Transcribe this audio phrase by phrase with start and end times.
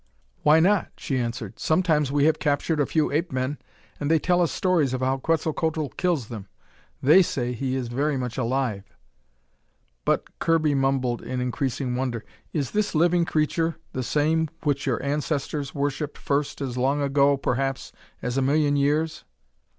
[0.41, 1.59] "Why not?" she answered.
[1.59, 3.59] "Sometimes we have captured a few ape men,
[3.99, 6.47] and they tell us stories of how Quetzalcoatl kills them.
[7.03, 8.95] They say he is very much alive."
[10.03, 15.75] "But," Kirby mumbled in increasing wonder, "is this living creature the same which your ancestors
[15.75, 17.91] worshipped first as long ago, perhaps,
[18.23, 19.23] as a million years?"